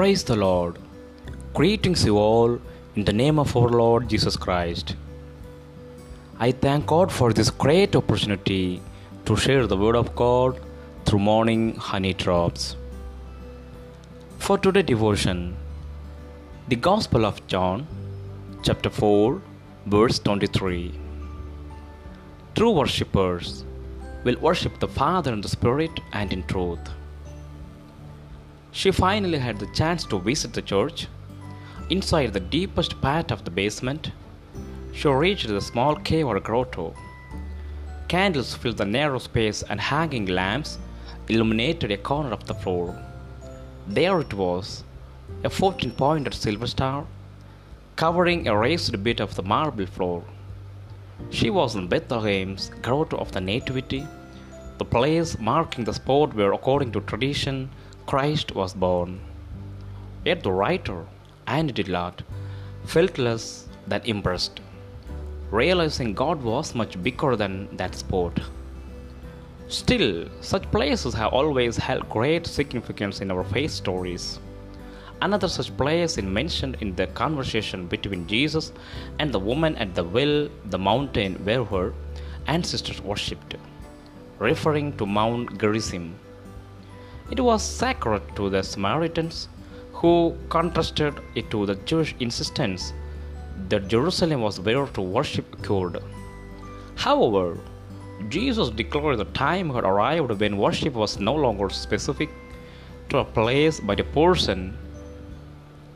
[0.00, 0.78] Praise the Lord.
[1.52, 2.58] Greetings you all
[2.96, 4.94] in the name of our Lord Jesus Christ.
[6.38, 8.80] I thank God for this great opportunity
[9.26, 10.58] to share the Word of God
[11.04, 12.76] through morning honey drops.
[14.38, 15.54] For today's devotion,
[16.68, 17.86] the Gospel of John,
[18.62, 19.42] chapter 4,
[19.84, 20.94] verse 23.
[22.54, 23.66] True worshippers
[24.24, 26.88] will worship the Father in the Spirit and in truth.
[28.72, 31.08] She finally had the chance to visit the church.
[31.90, 34.12] Inside the deepest part of the basement,
[34.92, 36.94] she reached the small cave or grotto.
[38.08, 40.78] Candles filled the narrow space and hanging lamps
[41.28, 42.96] illuminated a corner of the floor.
[43.86, 44.84] There it was,
[45.44, 47.06] a 14 pointed silver star,
[47.96, 50.24] covering a raised bit of the marble floor.
[51.30, 54.06] She was in Bethlehem's grotto of the Nativity,
[54.78, 57.70] the place marking the spot where, according to tradition,
[58.10, 59.20] Christ was born.
[60.24, 61.06] Yet the writer,
[61.46, 62.24] Anne Dillard,
[62.84, 64.58] felt less than impressed,
[65.52, 68.40] realizing God was much bigger than that spot.
[69.68, 74.40] Still, such places have always held great significance in our faith stories.
[75.22, 78.72] Another such place is mentioned in the conversation between Jesus
[79.20, 81.94] and the woman at the well, the mountain where her
[82.48, 83.54] ancestors worshipped,
[84.40, 86.16] referring to Mount Gerizim.
[87.30, 89.48] It was sacred to the Samaritans,
[89.92, 92.92] who contrasted it to the Jewish insistence
[93.68, 96.02] that Jerusalem was where to worship God.
[96.96, 97.58] However,
[98.28, 102.30] Jesus declared the time had arrived when worship was no longer specific
[103.10, 104.76] to a place but a person.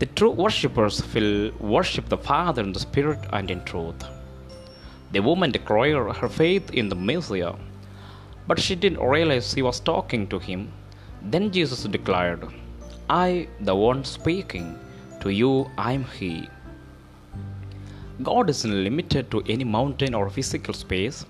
[0.00, 4.02] The true worshippers will worship the Father in the Spirit and in truth.
[5.12, 7.54] The woman declared her faith in the Messiah,
[8.46, 10.72] but she didn't realize she was talking to him.
[11.22, 12.46] Then Jesus declared,
[13.08, 14.78] I, the one speaking,
[15.20, 16.48] to you I am He.
[18.22, 21.26] God isn't limited to any mountain or physical space.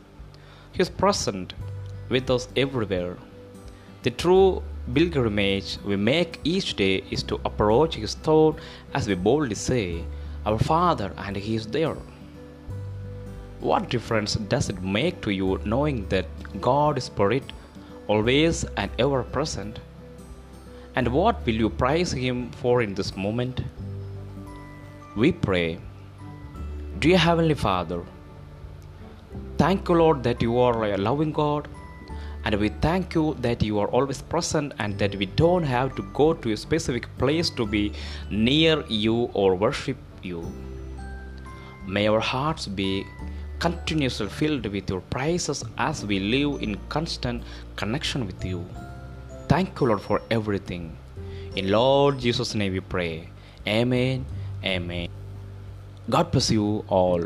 [0.73, 1.55] He is present
[2.09, 3.17] with us everywhere.
[4.03, 4.63] The true
[4.95, 8.57] pilgrimage we make each day is to approach His throne
[8.95, 10.05] as we boldly say,
[10.47, 11.97] Our Father, and He is there.
[13.61, 16.27] What difference does it make to you knowing that
[16.61, 17.53] God is Spirit,
[18.11, 19.79] always and ever present?
[20.97, 23.61] And what will you praise Him for in this moment?
[25.17, 25.79] We pray.
[26.99, 28.01] Dear Heavenly Father,
[29.59, 31.69] thank you, Lord, that you are a loving God,
[32.45, 36.03] and we thank you that you are always present and that we don't have to
[36.21, 37.93] go to a specific place to be
[38.31, 40.41] near you or worship you.
[41.87, 43.05] May our hearts be
[43.61, 47.43] continuously filled with your praises as we live in constant
[47.77, 48.65] connection with you.
[49.49, 50.97] Thank you, Lord, for everything.
[51.57, 53.29] In Lord Jesus' name we pray.
[53.67, 54.25] Amen.
[54.65, 55.09] Amen.
[56.09, 57.25] God bless you all.